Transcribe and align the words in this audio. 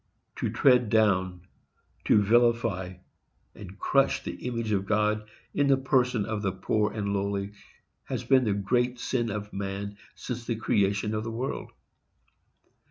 To 0.37 0.49
tread 0.49 0.89
down, 0.89 1.41
to 2.05 2.19
vilify 2.23 2.95
and 3.53 3.77
crush, 3.77 4.23
the 4.23 4.47
image 4.47 4.71
of 4.71 4.87
God, 4.87 5.29
in 5.53 5.67
the 5.67 5.77
person 5.77 6.25
of 6.25 6.41
the 6.41 6.51
poor 6.51 6.91
and 6.91 7.13
lowly, 7.13 7.51
has 8.05 8.23
been 8.23 8.45
the 8.45 8.53
great 8.53 8.99
sin 8.99 9.29
of 9.29 9.53
man 9.53 9.97
since 10.15 10.43
the 10.45 10.55
creation 10.55 11.13
of 11.13 11.23
the 11.23 11.29
world. 11.29 11.71